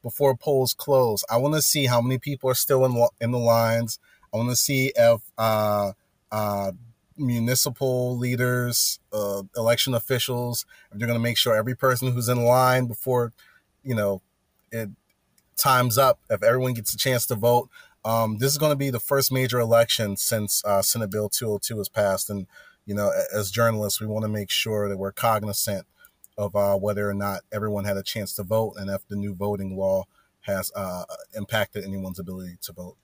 before 0.02 0.36
polls 0.36 0.72
close, 0.72 1.24
I 1.28 1.36
want 1.36 1.54
to 1.54 1.62
see 1.62 1.86
how 1.86 2.00
many 2.00 2.18
people 2.18 2.48
are 2.48 2.54
still 2.54 2.86
in, 2.86 3.06
in 3.20 3.32
the 3.32 3.38
lines. 3.38 3.98
I 4.32 4.38
want 4.38 4.48
to 4.50 4.56
see 4.56 4.92
if 4.96 5.20
uh, 5.36 5.92
uh, 6.32 6.72
municipal 7.20 8.16
leaders, 8.16 8.98
uh, 9.12 9.42
election 9.56 9.94
officials, 9.94 10.64
they're 10.92 11.06
going 11.06 11.18
to 11.18 11.22
make 11.22 11.36
sure 11.36 11.54
every 11.54 11.76
person 11.76 12.12
who's 12.12 12.28
in 12.28 12.42
line 12.42 12.86
before, 12.86 13.32
you 13.84 13.94
know, 13.94 14.22
it 14.72 14.90
time's 15.56 15.98
up, 15.98 16.18
if 16.30 16.42
everyone 16.42 16.72
gets 16.72 16.94
a 16.94 16.96
chance 16.96 17.26
to 17.26 17.34
vote. 17.34 17.68
Um, 18.04 18.38
this 18.38 18.50
is 18.50 18.58
going 18.58 18.72
to 18.72 18.76
be 18.76 18.90
the 18.90 19.00
first 19.00 19.30
major 19.30 19.60
election 19.60 20.16
since 20.16 20.64
uh, 20.64 20.82
Senate 20.82 21.10
Bill 21.10 21.28
202 21.28 21.76
was 21.76 21.88
passed. 21.88 22.30
And, 22.30 22.46
you 22.86 22.94
know, 22.94 23.12
as 23.32 23.50
journalists, 23.50 24.00
we 24.00 24.06
want 24.06 24.24
to 24.24 24.28
make 24.28 24.50
sure 24.50 24.88
that 24.88 24.96
we're 24.96 25.12
cognizant 25.12 25.86
of 26.38 26.56
uh, 26.56 26.76
whether 26.76 27.08
or 27.08 27.14
not 27.14 27.42
everyone 27.52 27.84
had 27.84 27.98
a 27.98 28.02
chance 28.02 28.34
to 28.34 28.42
vote 28.42 28.74
and 28.78 28.90
if 28.90 29.06
the 29.08 29.16
new 29.16 29.34
voting 29.34 29.76
law 29.76 30.04
has 30.42 30.72
uh, 30.74 31.04
impacted 31.36 31.84
anyone's 31.84 32.18
ability 32.18 32.56
to 32.62 32.72
vote. 32.72 32.96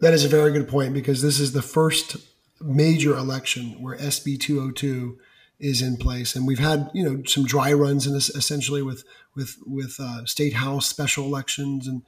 That 0.00 0.12
is 0.12 0.24
a 0.24 0.28
very 0.28 0.52
good 0.52 0.68
point 0.68 0.92
because 0.92 1.22
this 1.22 1.40
is 1.40 1.52
the 1.52 1.62
first 1.62 2.16
major 2.64 3.16
election 3.16 3.80
where 3.82 3.96
SB 3.98 4.40
202 4.40 5.18
is 5.60 5.82
in 5.82 5.96
place, 5.96 6.34
and 6.34 6.46
we've 6.46 6.58
had 6.58 6.90
you 6.94 7.04
know 7.04 7.22
some 7.24 7.44
dry 7.44 7.72
runs 7.72 8.06
in 8.06 8.14
this 8.14 8.30
essentially 8.30 8.82
with 8.82 9.04
with 9.34 9.56
with 9.66 9.96
uh, 10.00 10.24
state 10.24 10.54
house 10.54 10.88
special 10.88 11.24
elections 11.24 11.86
and, 11.86 12.02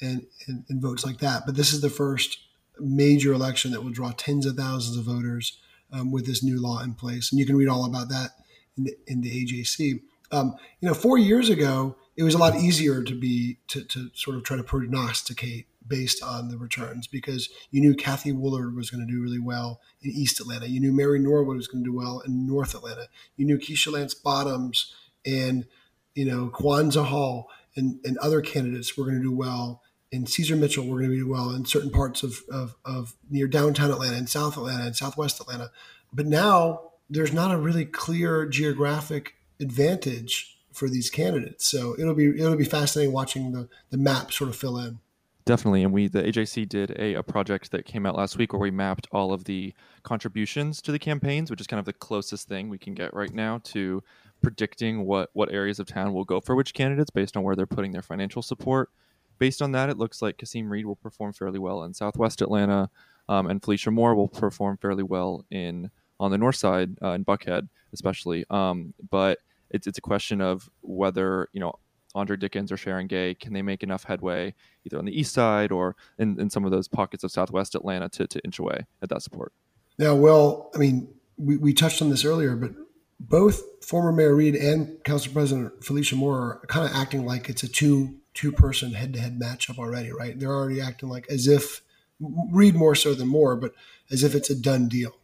and 0.00 0.26
and 0.46 0.64
and 0.68 0.82
votes 0.82 1.04
like 1.04 1.18
that. 1.18 1.44
But 1.46 1.56
this 1.56 1.72
is 1.72 1.80
the 1.80 1.90
first 1.90 2.38
major 2.78 3.32
election 3.32 3.70
that 3.72 3.82
will 3.82 3.90
draw 3.90 4.12
tens 4.12 4.46
of 4.46 4.56
thousands 4.56 4.96
of 4.96 5.04
voters 5.04 5.58
um, 5.92 6.10
with 6.10 6.26
this 6.26 6.42
new 6.42 6.60
law 6.60 6.82
in 6.82 6.94
place, 6.94 7.32
and 7.32 7.40
you 7.40 7.46
can 7.46 7.56
read 7.56 7.68
all 7.68 7.84
about 7.84 8.08
that 8.08 8.30
in 8.76 8.84
the, 8.84 8.96
in 9.06 9.20
the 9.20 9.44
AJC. 9.44 10.00
Um, 10.30 10.56
you 10.80 10.88
know, 10.88 10.94
four 10.94 11.18
years 11.18 11.48
ago, 11.50 11.96
it 12.16 12.22
was 12.22 12.34
a 12.34 12.38
lot 12.38 12.56
easier 12.56 13.02
to 13.02 13.14
be 13.14 13.58
to, 13.68 13.84
to 13.84 14.10
sort 14.14 14.36
of 14.36 14.44
try 14.44 14.56
to 14.56 14.64
prognosticate 14.64 15.66
based 15.86 16.22
on 16.22 16.48
the 16.48 16.58
returns 16.58 17.06
because 17.06 17.48
you 17.70 17.80
knew 17.80 17.94
Kathy 17.94 18.32
Woolard 18.32 18.74
was 18.74 18.90
going 18.90 19.06
to 19.06 19.12
do 19.12 19.20
really 19.20 19.38
well 19.38 19.80
in 20.02 20.10
East 20.10 20.40
Atlanta. 20.40 20.68
You 20.68 20.80
knew 20.80 20.92
Mary 20.92 21.18
Norwood 21.18 21.56
was 21.56 21.68
going 21.68 21.84
to 21.84 21.90
do 21.90 21.96
well 21.96 22.20
in 22.20 22.46
North 22.46 22.74
Atlanta. 22.74 23.08
You 23.36 23.46
knew 23.46 23.58
Keisha 23.58 23.92
Lance 23.92 24.14
Bottoms 24.14 24.94
and 25.24 25.66
you 26.14 26.24
know 26.24 26.50
Kwanza 26.52 27.04
Hall 27.04 27.48
and, 27.76 28.00
and 28.04 28.18
other 28.18 28.40
candidates 28.40 28.96
were 28.96 29.04
going 29.04 29.16
to 29.16 29.22
do 29.22 29.34
well. 29.34 29.82
And 30.12 30.26
Ceasar 30.26 30.58
Mitchell 30.58 30.86
were 30.86 30.98
going 30.98 31.10
to 31.10 31.16
do 31.16 31.28
well 31.28 31.54
in 31.54 31.64
certain 31.64 31.90
parts 31.90 32.22
of, 32.22 32.40
of, 32.50 32.76
of 32.84 33.14
near 33.30 33.46
downtown 33.46 33.90
Atlanta 33.90 34.16
and 34.16 34.28
South 34.28 34.58
Atlanta 34.58 34.84
and 34.84 34.94
Southwest 34.94 35.40
Atlanta. 35.40 35.70
But 36.12 36.26
now 36.26 36.92
there's 37.08 37.32
not 37.32 37.54
a 37.54 37.58
really 37.58 37.86
clear 37.86 38.46
geographic 38.46 39.34
advantage 39.58 40.58
for 40.72 40.88
these 40.88 41.10
candidates. 41.10 41.66
So 41.66 41.94
it'll 41.98 42.14
be 42.14 42.28
it'll 42.28 42.56
be 42.56 42.64
fascinating 42.64 43.12
watching 43.12 43.52
the 43.52 43.68
the 43.90 43.98
map 43.98 44.32
sort 44.32 44.50
of 44.50 44.56
fill 44.56 44.78
in. 44.78 44.98
Definitely, 45.44 45.82
and 45.82 45.92
we 45.92 46.06
the 46.06 46.22
AJC 46.22 46.68
did 46.68 46.92
a, 46.98 47.14
a 47.14 47.22
project 47.22 47.72
that 47.72 47.84
came 47.84 48.06
out 48.06 48.14
last 48.14 48.36
week 48.38 48.52
where 48.52 48.60
we 48.60 48.70
mapped 48.70 49.08
all 49.10 49.32
of 49.32 49.44
the 49.44 49.74
contributions 50.04 50.80
to 50.82 50.92
the 50.92 51.00
campaigns, 51.00 51.50
which 51.50 51.60
is 51.60 51.66
kind 51.66 51.80
of 51.80 51.84
the 51.84 51.92
closest 51.92 52.46
thing 52.46 52.68
we 52.68 52.78
can 52.78 52.94
get 52.94 53.12
right 53.12 53.32
now 53.34 53.58
to 53.64 54.04
predicting 54.40 55.04
what 55.04 55.30
what 55.32 55.52
areas 55.52 55.80
of 55.80 55.86
town 55.86 56.12
will 56.12 56.24
go 56.24 56.40
for 56.40 56.54
which 56.54 56.74
candidates 56.74 57.10
based 57.10 57.36
on 57.36 57.42
where 57.42 57.56
they're 57.56 57.66
putting 57.66 57.90
their 57.90 58.02
financial 58.02 58.40
support. 58.40 58.90
Based 59.38 59.60
on 59.60 59.72
that, 59.72 59.90
it 59.90 59.98
looks 59.98 60.22
like 60.22 60.38
Kasim 60.38 60.70
Reed 60.70 60.86
will 60.86 60.96
perform 60.96 61.32
fairly 61.32 61.58
well 61.58 61.82
in 61.82 61.92
Southwest 61.92 62.40
Atlanta, 62.40 62.88
um, 63.28 63.48
and 63.48 63.60
Felicia 63.60 63.90
Moore 63.90 64.14
will 64.14 64.28
perform 64.28 64.76
fairly 64.76 65.02
well 65.02 65.44
in 65.50 65.90
on 66.20 66.30
the 66.30 66.38
north 66.38 66.56
side 66.56 66.96
uh, 67.02 67.10
in 67.10 67.24
Buckhead, 67.24 67.68
especially. 67.92 68.44
Um, 68.48 68.94
but 69.10 69.38
it's 69.70 69.88
it's 69.88 69.98
a 69.98 70.02
question 70.02 70.40
of 70.40 70.70
whether 70.82 71.48
you 71.52 71.58
know 71.58 71.74
Andre 72.14 72.36
Dickens 72.36 72.70
or 72.70 72.76
Sharon 72.76 73.06
Gay 73.06 73.34
can 73.34 73.52
they 73.52 73.62
make 73.62 73.82
enough 73.82 74.04
headway 74.04 74.54
either 74.84 74.98
on 74.98 75.04
the 75.04 75.18
east 75.18 75.32
side 75.32 75.72
or 75.72 75.96
in, 76.18 76.38
in 76.40 76.50
some 76.50 76.64
of 76.64 76.70
those 76.70 76.88
pockets 76.88 77.24
of 77.24 77.30
Southwest 77.30 77.74
Atlanta 77.74 78.08
to 78.10 78.26
to 78.26 78.40
inch 78.44 78.58
away 78.58 78.86
at 79.02 79.08
that 79.08 79.22
support. 79.22 79.52
Yeah, 79.98 80.12
well, 80.12 80.70
I 80.74 80.78
mean, 80.78 81.08
we, 81.36 81.56
we 81.56 81.72
touched 81.72 82.02
on 82.02 82.10
this 82.10 82.24
earlier, 82.24 82.56
but 82.56 82.72
both 83.20 83.62
former 83.84 84.12
Mayor 84.12 84.34
Reed 84.34 84.56
and 84.56 85.02
Council 85.04 85.32
President 85.32 85.84
Felicia 85.84 86.16
Moore 86.16 86.60
are 86.62 86.66
kind 86.66 86.88
of 86.88 86.94
acting 86.94 87.24
like 87.24 87.48
it's 87.48 87.62
a 87.62 87.68
two 87.68 88.16
two 88.34 88.52
person 88.52 88.94
head 88.94 89.12
to 89.12 89.20
head 89.20 89.38
matchup 89.38 89.78
already, 89.78 90.10
right? 90.12 90.38
They're 90.38 90.54
already 90.54 90.80
acting 90.80 91.08
like 91.08 91.26
as 91.28 91.46
if 91.46 91.82
Reed 92.20 92.74
more 92.74 92.94
so 92.94 93.14
than 93.14 93.28
Moore, 93.28 93.56
but 93.56 93.74
as 94.10 94.22
if 94.22 94.34
it's 94.34 94.50
a 94.50 94.54
done 94.54 94.88
deal. 94.88 95.16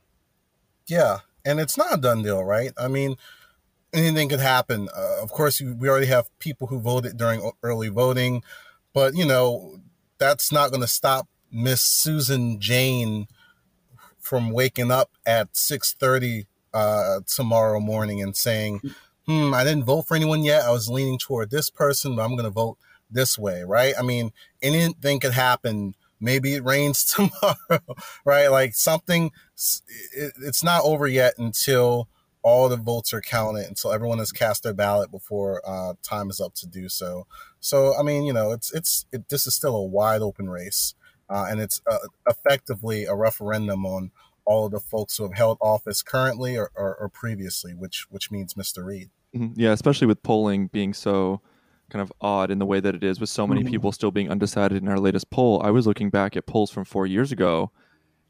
Yeah, 0.87 1.19
and 1.45 1.61
it's 1.61 1.77
not 1.77 1.95
a 1.95 2.01
done 2.01 2.23
deal, 2.23 2.43
right? 2.45 2.73
I 2.77 2.89
mean, 2.89 3.17
anything 3.93 4.29
could 4.29 4.41
happen. 4.41 4.89
Uh, 4.95 5.23
of 5.23 5.31
course, 5.31 5.61
we 5.61 5.89
already 5.89 6.07
have 6.07 6.29
people 6.39 6.67
who 6.67 6.79
voted 6.79 7.17
during 7.17 7.51
early 7.63 7.89
voting, 7.89 8.43
but 8.93 9.15
you 9.15 9.25
know 9.25 9.81
that's 10.19 10.53
not 10.53 10.71
going 10.71 10.83
to 10.83 10.89
stop 10.89 11.29
Miss 11.51 11.83
Susan 11.83 12.61
Jane 12.61 13.27
from 14.19 14.51
waking 14.51 14.91
up 14.91 15.11
at 15.27 15.57
six 15.57 15.95
thirty 15.95 16.47
uh, 16.75 17.21
tomorrow 17.27 17.81
morning 17.81 18.23
and 18.23 18.37
saying, 18.37 18.81
"Hmm, 19.27 19.55
I 19.55 19.65
didn't 19.65 19.85
vote 19.85 20.03
for 20.03 20.15
anyone 20.17 20.43
yet. 20.43 20.65
I 20.65 20.71
was 20.71 20.89
leaning 20.89 21.19
toward 21.19 21.51
this 21.51 21.71
person, 21.71 22.17
but 22.17 22.23
I'm 22.23 22.33
going 22.33 22.45
to 22.45 22.51
vote 22.51 22.79
this 23.11 23.39
way." 23.39 23.65
Right? 23.65 23.95
I 23.99 24.03
mean, 24.03 24.33
anything 24.63 25.21
could 25.21 25.33
happen. 25.33 25.95
Maybe 26.21 26.55
it 26.55 26.65
rains 26.65 27.05
tomorrow, 27.15 27.97
right? 28.25 28.49
Like 28.49 28.75
something. 28.75 29.31
it's 29.55 30.65
not 30.65 30.83
over 30.85 31.07
yet 31.07 31.35
until 31.39 32.09
all 32.43 32.69
the 32.69 32.77
votes 32.77 33.13
are 33.13 33.21
counted 33.21 33.67
until 33.67 33.93
everyone 33.93 34.19
has 34.19 34.33
cast 34.33 34.63
their 34.63 34.75
ballot 34.75 35.11
before 35.11 35.61
uh, 35.67 35.95
time 36.03 36.31
is 36.31 36.41
up 36.41 36.55
to 36.55 36.67
do 36.67 36.89
so. 36.89 37.27
So, 37.61 37.95
I 37.99 38.03
mean, 38.03 38.25
you 38.25 38.33
know, 38.33 38.53
it's 38.53 38.73
it's 38.73 39.07
it, 39.13 39.29
this 39.29 39.47
is 39.47 39.55
still 39.55 39.77
a 39.77 39.85
wide 39.85 40.23
open 40.23 40.49
race, 40.49 40.95
uh, 41.29 41.47
and 41.49 41.61
it's 41.61 41.81
uh, 41.91 41.99
effectively 42.29 43.05
a 43.05 43.15
referendum 43.15 43.85
on 43.85 44.11
all 44.45 44.67
of 44.67 44.73
the 44.73 44.81
folks 44.81 45.17
who 45.17 45.25
have 45.25 45.35
held 45.35 45.59
office 45.61 46.01
currently 46.03 46.57
or, 46.57 46.71
or, 46.75 46.97
or 46.97 47.09
previously, 47.09 47.75
which 47.75 48.07
which 48.11 48.31
means 48.31 48.55
Mr. 48.55 48.85
Reed. 48.85 49.11
Mm-hmm. 49.35 49.61
Yeah, 49.61 49.73
especially 49.73 50.07
with 50.07 50.23
polling 50.23 50.69
being 50.69 50.95
so 50.95 51.41
kind 51.91 52.03
of 52.03 52.13
odd 52.21 52.51
in 52.51 52.59
the 52.59 52.67
way 52.67 52.81
that 52.81 52.95
it 52.95 53.03
is, 53.03 53.19
with 53.21 53.31
so 53.31 53.47
many 53.47 53.63
mm-hmm. 53.63 53.71
people 53.71 53.93
still 53.93 54.11
being 54.11 54.31
undecided 54.31 54.83
in 54.83 54.89
our 54.89 54.99
latest 54.99 55.31
poll. 55.31 55.61
I 55.63 55.71
was 55.71 55.87
looking 55.87 56.11
back 56.11 56.37
at 56.37 56.47
polls 56.47 56.71
from 56.71 56.85
four 56.85 57.07
years 57.07 57.33
ago 57.33 57.71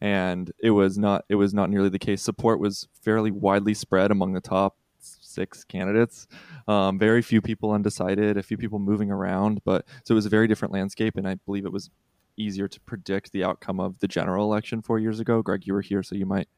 and 0.00 0.52
it 0.58 0.70
was 0.70 0.98
not 0.98 1.24
it 1.28 1.34
was 1.36 1.54
not 1.54 1.70
nearly 1.70 1.88
the 1.88 1.98
case. 1.98 2.22
Support 2.22 2.60
was 2.60 2.88
fairly 3.02 3.30
widely 3.30 3.74
spread 3.74 4.10
among 4.10 4.32
the 4.32 4.40
top 4.40 4.76
six 5.00 5.64
candidates. 5.64 6.26
Um, 6.66 6.98
very 6.98 7.22
few 7.22 7.40
people 7.40 7.72
undecided, 7.72 8.36
a 8.36 8.42
few 8.42 8.56
people 8.56 8.78
moving 8.78 9.10
around, 9.10 9.60
but 9.64 9.84
so 10.04 10.12
it 10.12 10.16
was 10.16 10.26
a 10.26 10.30
very 10.30 10.48
different 10.48 10.74
landscape, 10.74 11.16
and 11.16 11.26
I 11.26 11.36
believe 11.46 11.64
it 11.64 11.72
was 11.72 11.90
easier 12.36 12.68
to 12.68 12.80
predict 12.80 13.32
the 13.32 13.44
outcome 13.44 13.80
of 13.80 13.98
the 13.98 14.08
general 14.08 14.50
election 14.50 14.82
four 14.82 14.98
years 14.98 15.20
ago. 15.20 15.42
Greg, 15.42 15.66
you 15.66 15.74
were 15.74 15.80
here, 15.80 16.02
so 16.02 16.14
you 16.14 16.26
might 16.26 16.48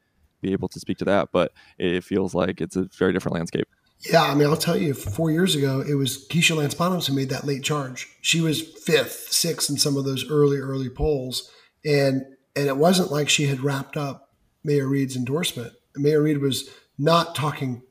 be 0.40 0.52
able 0.52 0.68
to 0.68 0.80
speak 0.80 0.98
to 0.98 1.04
that, 1.04 1.28
but 1.32 1.52
it 1.78 2.04
feels 2.04 2.34
like 2.34 2.60
it's 2.60 2.76
a 2.76 2.88
very 2.96 3.12
different 3.12 3.34
landscape. 3.34 3.68
Yeah, 4.10 4.22
I 4.22 4.34
mean, 4.34 4.48
I'll 4.48 4.56
tell 4.56 4.78
you, 4.78 4.94
four 4.94 5.30
years 5.30 5.54
ago, 5.54 5.84
it 5.86 5.94
was 5.94 6.26
Keisha 6.28 6.56
Lance 6.56 7.06
who 7.06 7.14
made 7.14 7.28
that 7.28 7.44
late 7.44 7.62
charge. 7.62 8.08
She 8.22 8.40
was 8.40 8.62
fifth, 8.62 9.30
sixth 9.30 9.68
in 9.68 9.76
some 9.76 9.96
of 9.96 10.04
those 10.04 10.28
early, 10.30 10.56
early 10.56 10.88
polls. 10.88 11.50
And 11.84 12.24
and 12.56 12.68
it 12.68 12.76
wasn't 12.76 13.12
like 13.12 13.28
she 13.28 13.46
had 13.46 13.60
wrapped 13.60 13.96
up 13.96 14.34
Mayor 14.64 14.88
Reed's 14.88 15.16
endorsement. 15.16 15.72
Mayor 15.96 16.22
Reed 16.22 16.38
was 16.38 16.68
not 16.98 17.34
talking 17.34 17.82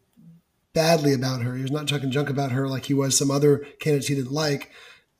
badly 0.74 1.13
about 1.13 1.42
her. 1.42 1.56
He 1.56 1.62
was 1.62 1.72
not 1.72 1.88
talking 1.88 2.12
junk 2.12 2.30
about 2.30 2.51
her 2.51 2.68
like 2.68 2.86
he 2.86 2.94
was 2.94 3.18
some 3.18 3.32
other 3.32 3.60
candidates 3.80 4.08
he 4.08 4.16
didn't 4.16 4.32
like. 4.32 4.72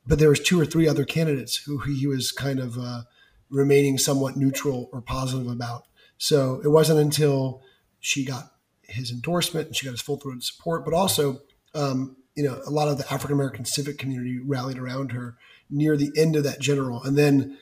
But 0.06 0.18
there 0.18 0.28
was 0.28 0.40
two 0.40 0.60
or 0.60 0.64
three 0.64 0.88
other 0.88 1.04
candidates 1.04 1.56
who 1.56 1.78
he 1.78 2.06
was 2.06 2.32
kind 2.32 2.58
of 2.58 2.78
uh, 2.78 3.02
remaining 3.50 3.98
somewhat 3.98 4.36
neutral 4.36 4.88
or 4.92 5.00
positive 5.00 5.46
about. 5.46 5.84
So 6.16 6.60
it 6.64 6.68
wasn't 6.68 7.00
until 7.00 7.62
she 7.98 8.24
got 8.24 8.52
his 8.82 9.10
endorsement 9.10 9.68
and 9.68 9.76
she 9.76 9.86
got 9.86 9.92
his 9.92 10.00
full 10.00 10.16
throated 10.16 10.42
support, 10.42 10.84
but 10.84 10.94
also, 10.94 11.40
um, 11.74 12.16
you 12.34 12.42
know, 12.42 12.60
a 12.66 12.70
lot 12.70 12.88
of 12.88 12.98
the 12.98 13.12
African 13.12 13.34
American 13.34 13.64
civic 13.64 13.98
community 13.98 14.38
rallied 14.38 14.78
around 14.78 15.12
her 15.12 15.36
near 15.68 15.96
the 15.96 16.12
end 16.16 16.36
of 16.36 16.44
that 16.44 16.60
general, 16.60 17.02
and 17.02 17.16
then 17.16 17.56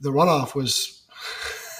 the 0.00 0.10
runoff 0.10 0.54
was 0.54 1.02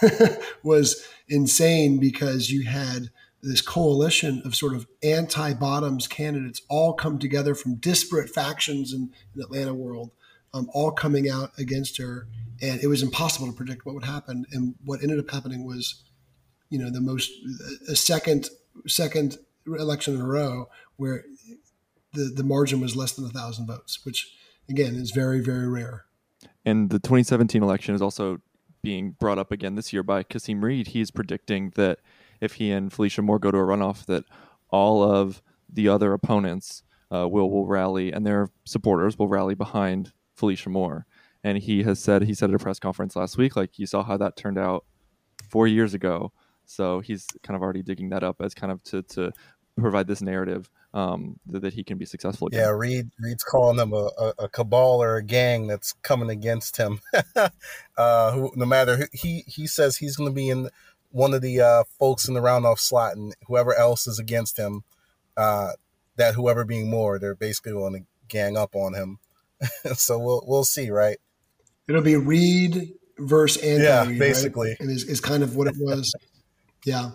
was 0.62 1.06
insane 1.28 1.98
because 1.98 2.50
you 2.50 2.64
had 2.64 3.10
this 3.42 3.60
coalition 3.60 4.42
of 4.44 4.54
sort 4.54 4.74
of 4.74 4.86
anti-bottoms 5.02 6.08
candidates 6.08 6.62
all 6.68 6.94
come 6.94 7.18
together 7.18 7.54
from 7.54 7.74
disparate 7.74 8.30
factions 8.30 8.92
in, 8.92 9.10
in 9.34 9.42
Atlanta 9.42 9.74
world, 9.74 10.10
um, 10.54 10.68
all 10.72 10.90
coming 10.90 11.28
out 11.28 11.50
against 11.58 11.98
her, 11.98 12.26
and 12.62 12.82
it 12.82 12.86
was 12.86 13.02
impossible 13.02 13.46
to 13.46 13.52
predict 13.52 13.84
what 13.84 13.94
would 13.94 14.04
happen. 14.04 14.46
And 14.52 14.74
what 14.84 15.02
ended 15.02 15.18
up 15.18 15.30
happening 15.30 15.66
was, 15.66 16.02
you 16.70 16.78
know, 16.78 16.90
the 16.90 17.00
most 17.00 17.30
a 17.88 17.96
second 17.96 18.48
second 18.86 19.36
election 19.66 20.14
in 20.14 20.20
a 20.20 20.26
row 20.26 20.68
where 20.96 21.24
the 22.12 22.32
the 22.34 22.44
margin 22.44 22.80
was 22.80 22.96
less 22.96 23.12
than 23.12 23.26
a 23.26 23.28
thousand 23.28 23.66
votes, 23.66 24.04
which 24.04 24.32
again 24.70 24.94
is 24.94 25.10
very 25.10 25.40
very 25.40 25.68
rare. 25.68 26.06
And 26.64 26.90
the 26.90 26.98
2017 26.98 27.62
election 27.62 27.94
is 27.94 28.02
also 28.02 28.38
being 28.82 29.12
brought 29.12 29.38
up 29.38 29.50
again 29.50 29.74
this 29.74 29.92
year 29.92 30.02
by 30.02 30.22
Kasim 30.22 30.64
Reed. 30.64 30.88
He's 30.88 31.10
predicting 31.10 31.72
that 31.76 31.98
if 32.40 32.54
he 32.54 32.70
and 32.70 32.92
Felicia 32.92 33.22
Moore 33.22 33.38
go 33.38 33.50
to 33.50 33.58
a 33.58 33.62
runoff, 33.62 34.06
that 34.06 34.24
all 34.70 35.02
of 35.02 35.42
the 35.68 35.88
other 35.88 36.12
opponents 36.12 36.82
uh, 37.12 37.28
will 37.28 37.50
will 37.50 37.66
rally 37.66 38.12
and 38.12 38.26
their 38.26 38.50
supporters 38.64 39.18
will 39.18 39.28
rally 39.28 39.54
behind 39.54 40.12
Felicia 40.34 40.68
Moore. 40.68 41.06
and 41.42 41.58
he 41.58 41.82
has 41.82 41.98
said 41.98 42.22
he 42.22 42.34
said 42.34 42.50
at 42.50 42.56
a 42.56 42.58
press 42.58 42.78
conference 42.78 43.14
last 43.16 43.36
week, 43.36 43.56
like 43.56 43.78
you 43.78 43.86
saw 43.86 44.02
how 44.02 44.16
that 44.16 44.36
turned 44.36 44.58
out 44.58 44.84
four 45.48 45.66
years 45.66 45.94
ago. 45.94 46.32
So 46.64 47.00
he's 47.00 47.26
kind 47.42 47.54
of 47.54 47.62
already 47.62 47.82
digging 47.82 48.08
that 48.10 48.24
up 48.24 48.40
as 48.40 48.54
kind 48.54 48.72
of 48.72 48.82
to 48.84 49.02
to 49.02 49.32
provide 49.78 50.06
this 50.06 50.22
narrative 50.22 50.70
um, 50.94 51.40
that, 51.48 51.62
that, 51.62 51.74
he 51.74 51.82
can 51.82 51.98
be 51.98 52.06
successful. 52.06 52.46
Again. 52.46 52.60
Yeah, 52.60 52.70
Reed 52.70 53.10
Reed's 53.18 53.42
calling 53.42 53.76
them 53.76 53.92
a, 53.92 54.10
a, 54.16 54.34
a, 54.44 54.48
cabal 54.48 55.02
or 55.02 55.16
a 55.16 55.24
gang 55.24 55.66
that's 55.66 55.92
coming 56.02 56.30
against 56.30 56.76
him. 56.76 57.00
uh, 57.96 58.30
who, 58.30 58.52
no 58.54 58.64
matter 58.64 58.96
who, 58.96 59.04
he 59.12 59.44
he 59.48 59.66
says 59.66 59.96
he's 59.96 60.16
going 60.16 60.30
to 60.30 60.34
be 60.34 60.48
in 60.48 60.70
one 61.10 61.34
of 61.34 61.42
the 61.42 61.60
uh, 61.60 61.84
folks 61.98 62.28
in 62.28 62.34
the 62.34 62.40
roundoff 62.40 62.78
slot, 62.78 63.16
and 63.16 63.34
whoever 63.48 63.74
else 63.74 64.06
is 64.06 64.20
against 64.20 64.56
him, 64.56 64.84
uh, 65.36 65.72
that 66.16 66.34
whoever 66.34 66.64
being 66.64 66.88
more, 66.88 67.18
they're 67.18 67.34
basically 67.34 67.72
going 67.72 67.94
to 67.94 68.06
gang 68.28 68.56
up 68.56 68.76
on 68.76 68.94
him. 68.94 69.18
so 69.94 70.16
we'll 70.16 70.44
we'll 70.46 70.64
see, 70.64 70.90
right? 70.90 71.18
It'll 71.88 72.02
be 72.02 72.16
Reed 72.16 72.94
versus 73.18 73.60
anti. 73.62 73.82
Yeah, 73.84 74.18
basically, 74.18 74.70
right? 74.70 74.80
and 74.80 74.90
is, 74.90 75.02
is 75.04 75.20
kind 75.20 75.42
of 75.42 75.56
what 75.56 75.66
it 75.66 75.74
was. 75.76 76.14
yeah. 76.84 77.10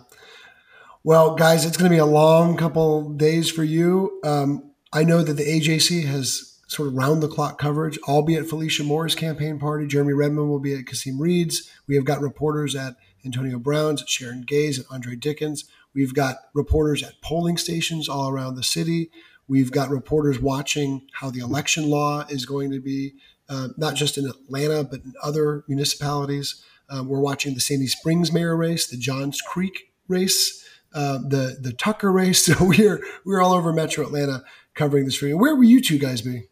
Well, 1.02 1.34
guys, 1.34 1.64
it's 1.64 1.78
going 1.78 1.90
to 1.90 1.94
be 1.94 1.98
a 1.98 2.04
long 2.04 2.58
couple 2.58 3.08
days 3.14 3.50
for 3.50 3.64
you. 3.64 4.20
Um, 4.22 4.70
I 4.92 5.02
know 5.02 5.22
that 5.22 5.32
the 5.32 5.44
AJC 5.44 6.04
has 6.04 6.58
sort 6.66 6.88
of 6.88 6.94
round 6.94 7.22
the 7.22 7.28
clock 7.28 7.58
coverage. 7.58 7.98
I'll 8.06 8.20
be 8.20 8.36
at 8.36 8.46
Felicia 8.46 8.84
Moore's 8.84 9.14
campaign 9.14 9.58
party. 9.58 9.86
Jeremy 9.86 10.12
Redmond 10.12 10.50
will 10.50 10.60
be 10.60 10.74
at 10.74 10.84
Kasim 10.84 11.18
Reed's. 11.18 11.70
We 11.88 11.94
have 11.94 12.04
got 12.04 12.20
reporters 12.20 12.76
at 12.76 12.96
Antonio 13.24 13.58
Brown's, 13.58 14.04
Sharon 14.08 14.44
Gay's, 14.46 14.78
at 14.78 14.84
Andre 14.90 15.16
Dickens. 15.16 15.64
We've 15.94 16.12
got 16.12 16.36
reporters 16.52 17.02
at 17.02 17.22
polling 17.22 17.56
stations 17.56 18.06
all 18.06 18.28
around 18.28 18.56
the 18.56 18.62
city. 18.62 19.10
We've 19.48 19.72
got 19.72 19.88
reporters 19.88 20.38
watching 20.38 21.08
how 21.14 21.30
the 21.30 21.40
election 21.40 21.88
law 21.88 22.26
is 22.28 22.44
going 22.44 22.72
to 22.72 22.80
be, 22.80 23.14
uh, 23.48 23.68
not 23.78 23.94
just 23.94 24.18
in 24.18 24.26
Atlanta, 24.26 24.84
but 24.84 25.00
in 25.02 25.14
other 25.22 25.64
municipalities. 25.66 26.62
Um, 26.90 27.08
we're 27.08 27.20
watching 27.20 27.54
the 27.54 27.60
Sandy 27.60 27.86
Springs 27.86 28.34
mayor 28.34 28.54
race, 28.54 28.86
the 28.86 28.98
Johns 28.98 29.40
Creek 29.40 29.94
race 30.06 30.66
uh, 30.92 31.18
the 31.18 31.56
the 31.60 31.72
Tucker 31.72 32.10
race. 32.10 32.48
So 32.50 32.64
we're 32.64 33.02
we're 33.24 33.40
all 33.40 33.52
over 33.52 33.72
Metro 33.72 34.04
Atlanta 34.04 34.42
covering 34.74 35.04
this 35.04 35.16
for 35.16 35.26
you. 35.26 35.36
Where 35.36 35.54
will 35.54 35.64
you 35.64 35.80
two 35.80 35.98
guys 35.98 36.22
be? 36.22 36.48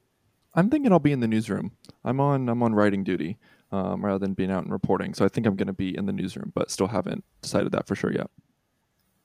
I'm 0.54 0.70
thinking 0.70 0.92
I'll 0.92 0.98
be 0.98 1.12
in 1.12 1.20
the 1.20 1.28
newsroom. 1.28 1.72
I'm 2.04 2.20
on 2.20 2.48
I'm 2.48 2.62
on 2.62 2.74
writing 2.74 3.04
duty 3.04 3.38
um, 3.72 4.04
rather 4.04 4.18
than 4.18 4.34
being 4.34 4.50
out 4.50 4.64
and 4.64 4.72
reporting. 4.72 5.14
So 5.14 5.24
I 5.24 5.28
think 5.28 5.46
I'm 5.46 5.56
going 5.56 5.66
to 5.66 5.72
be 5.72 5.96
in 5.96 6.06
the 6.06 6.12
newsroom, 6.12 6.52
but 6.54 6.70
still 6.70 6.88
haven't 6.88 7.24
decided 7.42 7.72
that 7.72 7.86
for 7.86 7.94
sure 7.94 8.12
yet. 8.12 8.30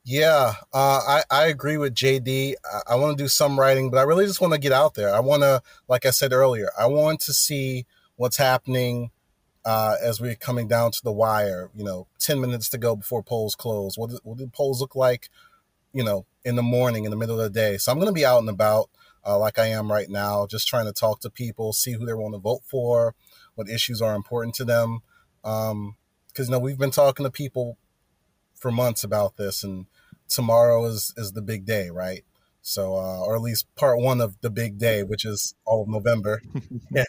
Yeah, 0.06 0.56
uh, 0.74 1.02
I 1.08 1.24
I 1.30 1.46
agree 1.46 1.78
with 1.78 1.96
JD. 1.96 2.56
I, 2.66 2.94
I 2.94 2.96
want 2.96 3.18
to 3.18 3.24
do 3.24 3.28
some 3.28 3.60
writing, 3.60 3.90
but 3.90 3.98
I 3.98 4.04
really 4.04 4.26
just 4.26 4.42
want 4.42 4.54
to 4.54 4.60
get 4.60 4.74
out 4.74 4.96
there. 4.96 5.14
I 5.14 5.22
want 5.22 5.44
to, 5.44 5.62
like 5.88 6.06
I 6.06 6.10
said 6.10 6.34
earlier, 6.34 6.70
I 6.78 6.88
want 6.88 7.22
to 7.22 7.34
see 7.34 7.86
what's 8.16 8.38
happening 8.38 9.12
uh, 9.66 9.96
as 10.02 10.20
we're 10.20 10.36
coming 10.36 10.68
down 10.68 10.92
to 10.92 11.04
the 11.04 11.12
wire, 11.12 11.70
you 11.76 11.84
know, 11.84 12.08
10 12.20 12.40
minutes 12.42 12.70
to 12.70 12.78
go 12.78 12.96
before 12.96 13.24
polls 13.24 13.56
close. 13.56 13.98
What, 13.98 14.10
do, 14.10 14.20
what 14.24 14.38
do 14.38 14.48
polls 14.48 14.82
look 14.82 14.96
like, 14.96 15.30
you 15.94 16.04
know, 16.04 16.26
in 16.44 16.56
the 16.56 16.64
morning, 16.64 17.06
in 17.06 17.12
the 17.12 17.18
middle 17.18 17.40
of 17.40 17.54
the 17.54 17.60
day? 17.60 17.78
So 17.78 17.92
I'm 17.92 17.98
going 17.98 18.08
to 18.08 18.14
be 18.14 18.26
out 18.26 18.40
and 18.40 18.50
about 18.50 18.90
uh, 19.26 19.38
like 19.38 19.58
I 19.58 19.68
am 19.68 19.92
right 19.92 20.10
now, 20.10 20.46
just 20.48 20.68
trying 20.68 20.86
to 20.86 20.92
talk 20.92 21.22
to 21.22 21.30
people, 21.30 21.74
see 21.74 21.94
who 21.94 22.06
they 22.06 22.14
want 22.14 22.34
to 22.34 22.40
vote 22.40 22.62
for, 22.66 23.16
what 23.56 23.70
issues 23.70 24.02
are 24.02 24.16
important 24.16 24.56
to 24.56 24.66
them. 24.66 25.00
Because, 25.42 25.72
um, 25.72 25.96
you 26.38 26.50
know, 26.50 26.60
we've 26.60 26.78
been 26.78 26.92
talking 26.92 27.24
to 27.24 27.32
people 27.32 27.78
for 28.54 28.72
months 28.72 29.04
about 29.04 29.38
this, 29.38 29.64
and 29.64 29.86
tomorrow 30.28 30.86
is, 30.86 31.14
is 31.18 31.34
the 31.34 31.42
big 31.42 31.66
day, 31.66 31.90
right? 31.90 32.24
So, 32.62 32.96
uh, 32.96 33.20
or 33.20 33.36
at 33.36 33.42
least 33.42 33.74
part 33.76 34.00
one 34.00 34.22
of 34.22 34.40
the 34.42 34.50
big 34.50 34.78
day, 34.78 35.04
which 35.04 35.26
is 35.26 35.54
all 35.66 35.84
of 35.84 35.90
November. 35.90 36.42
yeah. 36.92 37.04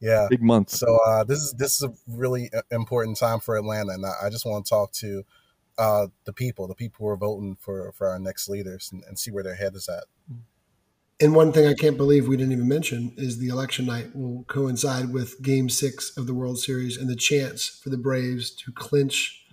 Yeah, 0.00 0.26
big 0.28 0.42
month. 0.42 0.70
So 0.70 0.98
uh, 1.06 1.24
this 1.24 1.38
is 1.38 1.52
this 1.54 1.80
is 1.80 1.82
a 1.82 1.92
really 2.06 2.50
uh, 2.52 2.62
important 2.70 3.16
time 3.16 3.40
for 3.40 3.56
Atlanta, 3.56 3.92
and 3.92 4.04
I, 4.04 4.28
just 4.28 4.44
want 4.44 4.66
to 4.66 4.68
talk 4.68 4.92
to 4.92 5.24
uh, 5.78 6.08
the 6.24 6.32
people, 6.32 6.66
the 6.66 6.74
people 6.74 7.06
who 7.06 7.08
are 7.08 7.16
voting 7.16 7.56
for 7.58 7.92
for 7.92 8.08
our 8.08 8.18
next 8.18 8.48
leaders, 8.48 8.90
and, 8.92 9.02
and 9.08 9.18
see 9.18 9.30
where 9.30 9.42
their 9.42 9.54
head 9.54 9.74
is 9.74 9.88
at. 9.88 10.04
And 11.18 11.34
one 11.34 11.50
thing 11.50 11.66
I 11.66 11.72
can't 11.72 11.96
believe 11.96 12.28
we 12.28 12.36
didn't 12.36 12.52
even 12.52 12.68
mention 12.68 13.14
is 13.16 13.38
the 13.38 13.48
election 13.48 13.86
night 13.86 14.14
will 14.14 14.44
coincide 14.48 15.14
with 15.14 15.40
Game 15.40 15.70
Six 15.70 16.14
of 16.14 16.26
the 16.26 16.34
World 16.34 16.58
Series 16.58 16.98
and 16.98 17.08
the 17.08 17.16
chance 17.16 17.66
for 17.66 17.88
the 17.88 17.96
Braves 17.96 18.50
to 18.50 18.72
clinch 18.72 19.46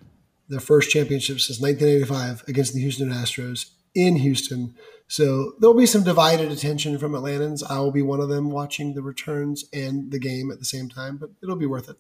their 0.50 0.60
first 0.60 0.90
championship 0.90 1.40
since 1.40 1.62
1985 1.62 2.44
against 2.50 2.74
the 2.74 2.82
Houston 2.82 3.10
Astros 3.10 3.70
in 3.96 4.18
Houston. 4.18 4.76
So 5.08 5.54
there'll 5.60 5.78
be 5.78 5.86
some 5.86 6.04
divided 6.04 6.52
attention 6.52 6.98
from 6.98 7.12
Atlantans. 7.12 7.62
I 7.70 7.80
will 7.80 7.92
be 7.92 8.02
one 8.02 8.20
of 8.20 8.30
them 8.30 8.50
watching 8.50 8.94
the 8.94 9.02
returns 9.02 9.66
and 9.74 10.12
the 10.12 10.20
game 10.20 10.52
at 10.52 10.60
the 10.60 10.66
same 10.66 10.90
time, 10.90 11.18
but 11.18 11.30
it'll 11.42 11.56
be 11.56 11.66
worth 11.66 11.90
it. 11.90 11.98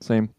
Same. 0.00 0.30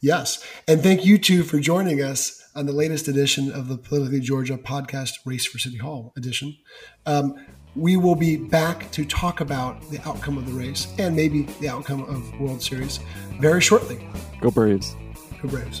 Yes. 0.00 0.44
And 0.66 0.82
thank 0.82 1.04
you 1.04 1.18
two 1.18 1.42
for 1.42 1.58
joining 1.58 2.02
us 2.02 2.42
on 2.54 2.66
the 2.66 2.72
latest 2.72 3.08
edition 3.08 3.50
of 3.50 3.68
the 3.68 3.78
Politically 3.78 4.20
Georgia 4.20 4.58
podcast, 4.58 5.14
Race 5.24 5.46
for 5.46 5.58
City 5.58 5.78
Hall 5.78 6.12
edition. 6.16 6.56
Um, 7.06 7.34
we 7.74 7.96
will 7.96 8.16
be 8.16 8.36
back 8.36 8.90
to 8.92 9.04
talk 9.04 9.40
about 9.40 9.88
the 9.90 9.98
outcome 10.06 10.36
of 10.36 10.46
the 10.46 10.52
race 10.52 10.92
and 10.98 11.16
maybe 11.16 11.42
the 11.60 11.68
outcome 11.68 12.02
of 12.02 12.38
World 12.38 12.62
Series 12.62 13.00
very 13.40 13.62
shortly. 13.62 14.06
Go 14.40 14.50
Braves. 14.50 14.94
Go 15.40 15.48
Braves. 15.48 15.80